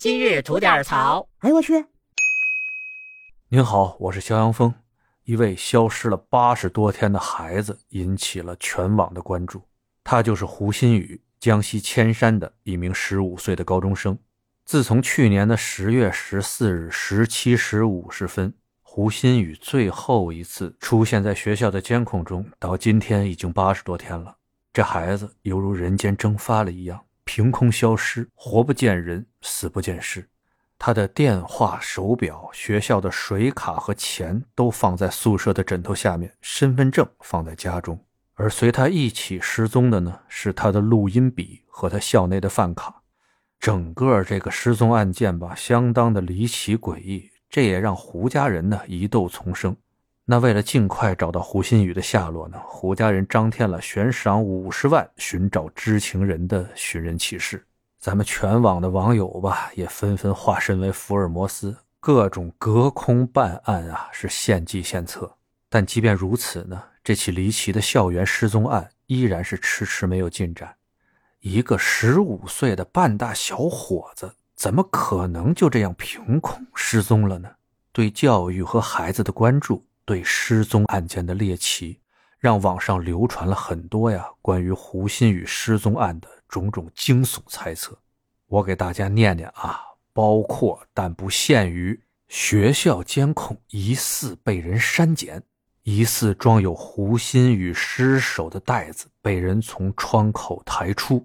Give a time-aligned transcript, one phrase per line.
[0.00, 1.28] 今日吐点槽。
[1.40, 1.84] 哎呦我去！
[3.50, 4.72] 您好，我是肖阳峰。
[5.24, 9.60] 一位消失了八十多天的孩子引起了全网的关注。
[10.02, 14.18] 他就是胡鑫宇，江西铅山的一名十五岁的高中生。
[14.64, 24.38] 自从去年的十月十四日十七时五十分，胡鑫宇最后一次出现在学校的监控中，到今天已经八十多天了。
[24.72, 30.28] 这孩子犹如人间蒸发了一样，凭空消失，活不见人，死不见尸。
[30.76, 38.04] 他的电话、手表、学校的水卡和钱都放在宿舍的枕头下面，身份证放在家中。
[38.34, 43.02] 而随他一起失踪的呢，是他的录音笔和他校内的饭卡。
[43.60, 49.76] 整个这个失踪案件吧，相当的离奇诡异，这也让胡家人呢疑窦丛生。
[50.30, 57.66] 那为了尽快找到胡鑫宇的下落呢，胡家人张贴了悬赏五十万寻找知情人的寻人启事。
[57.98, 65.36] 咱们全网的网友吧，也纷纷化身为福尔摩斯，各种隔空办案啊，是献计献策。
[65.68, 70.72] 但即便如此呢，这起离奇的校园失踪案依然是迟迟没有进展。
[71.40, 77.50] 一个十五岁的半大小伙子，怎么可能就这样凭空失踪了呢？
[77.90, 82.00] 对教育和孩子的关注，对失踪案件的猎奇，
[82.40, 86.28] 让网上流传了很多呀关于胡鑫宇失踪案的。
[86.48, 87.96] 种种惊悚猜测，
[88.48, 89.78] 我给大家念念啊，
[90.12, 95.40] 包括但不限于学校监控疑似被人删减，
[95.84, 101.24] 疑似装有胡鑫宇尸首的袋子被人从窗口抬出，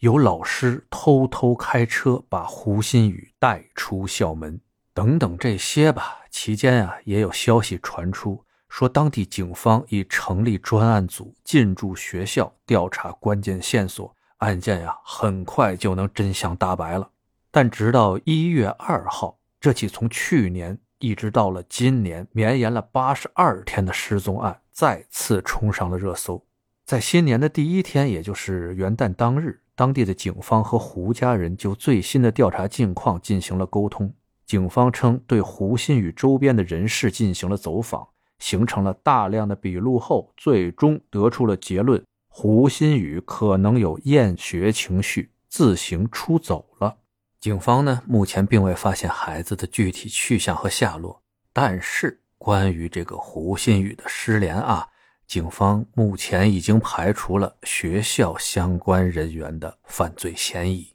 [0.00, 4.60] 有老师偷偷开车把胡鑫宇带出校门，
[4.98, 6.24] 等等这些吧。
[6.28, 14.12] 期间啊，也有消息传出，说当地警方已成立专案组进驻学校调查关键线索。
[14.38, 17.08] 案件呀，很快就能真相大白了。
[17.52, 26.44] 但直到一月二号，这起从去年一直到了今年绵延了八十二天的失踪案再次冲上了热搜。
[26.84, 34.12] 在新年的第一天，也就是元旦当日，当地的警方和胡家人就最新的调查近况进行了沟通。
[34.48, 42.02] 警方称，对胡鑫宇周边的人士进行了走访，形成了大量的笔录后，最终得出了结论。
[42.28, 46.96] 胡鑫宇可能有厌学情绪，自行出走了。
[47.38, 51.22] 警方呢，目前并未发现孩子的具体去向和下落。
[51.52, 54.88] 但是，关于这个胡鑫宇的失联啊，
[55.26, 60.94] 警方目前已经排除了学校相关人员的犯罪嫌疑。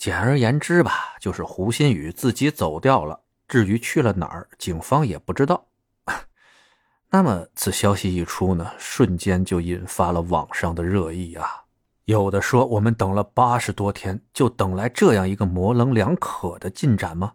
[0.00, 3.20] 简而言之吧，就是胡鑫宇自己走掉了。
[3.46, 5.66] 至于去了哪儿，警方也不知道。
[7.12, 11.64] 那么，此消息一出呢，瞬间就引发了网上的热议啊！
[12.06, 17.34] 有的说，我们等了八十多天，就等来这样一个模棱两可的进展吗？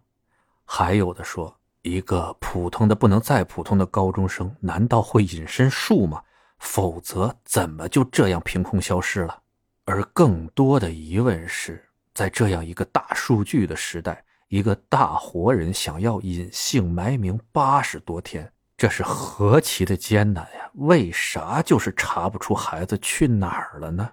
[0.65, 6.23] 还有的说，一个普通的不能再普通的高中生，难道会隐身术吗？
[6.57, 9.43] 否则，怎么就这样凭空消失了？
[9.83, 18.49] 而更多的疑问是，在这样一个大数据的时代，一个大活人想要隐姓埋名八十多天。
[18.77, 20.69] 这是何其的艰难呀！
[20.75, 24.09] 为啥就是查不出孩子去哪儿了呢？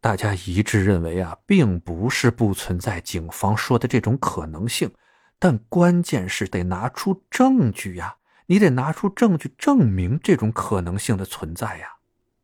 [0.00, 4.92] 大家一致认为啊，并不是不存在警方说的这种可能性，
[5.38, 8.16] 但关键是得拿出证据呀！
[8.46, 11.94] 你得拿出证据证明这种可能性的存在呀！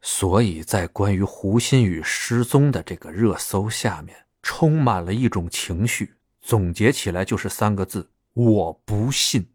[0.00, 9.48] 所以在关于胡鑫宇失踪的这个热搜下面，充满了一种情绪，总结起来就是三个字：我不信。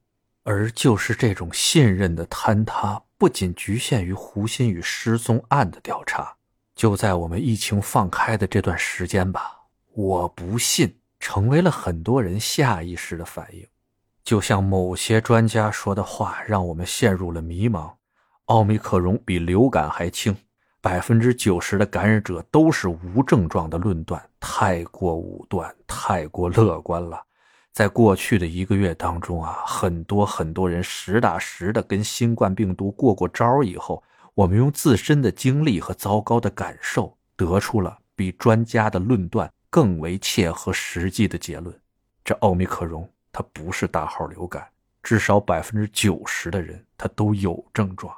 [0.43, 6.37] 而就是这种信任的坍塌，不仅局限于胡鑫宇失踪案的调查，
[6.73, 9.57] 就在我们疫情放开的这段时间吧，
[9.91, 13.67] 我不信成为了很多人下意识的反应。
[14.23, 17.91] 就像某些专家说的话，让我们陷入了迷茫：
[18.45, 20.33] 奥密克戎比流感还轻，
[20.87, 27.21] 百分之九十的感染者都是无症状的论断，太过武断，太过乐观了。
[27.73, 34.01] 在过去的一个月当中啊，很多很多人实打实的跟新冠病毒过过招以后，
[34.33, 41.77] 我们用自身的经历和糟糕的感受，得出了比专家的论断更为切合实际的结论：
[42.23, 44.65] 这奥密克戎它不是大号流感，
[45.03, 48.15] 至少百分之九十的人他都有症状。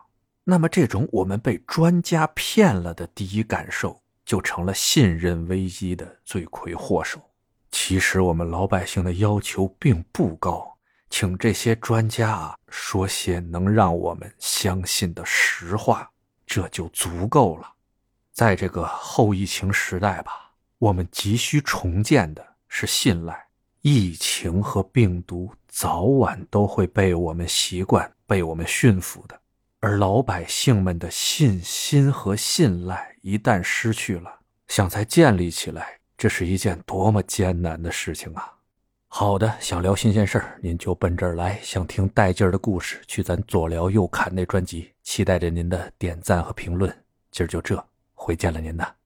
[0.50, 7.22] 那么，这种我们被专家骗了的第一感受，就成了信任危机的罪魁祸首。
[7.69, 10.75] 其实我们老百姓的要求并不高，
[11.07, 16.10] 请这些专家啊说些能让我们相信的实话，
[16.48, 17.72] 这就足够了。
[18.31, 20.31] 在这个后疫情时代吧，
[20.80, 23.46] 我们急需重建的是信赖，
[23.81, 29.38] 疫情和病毒早晚都会被我们习惯、被我们驯服的，
[29.81, 38.55] 而老百姓们的信心和信赖一旦失去了，想再建立起来，这是一件多么艰难的事情啊！
[39.07, 44.91] 好的，想聊新鲜事儿，您就奔这儿来；想听带劲儿的故事，去咱左聊右侃那专辑。
[45.01, 46.93] 期待着您的点赞和评论。
[47.31, 47.81] 今儿就这，
[48.13, 48.99] 回见了您呐。